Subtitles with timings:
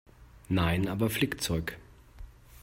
[0.49, 1.77] Nein, aber Flickzeug.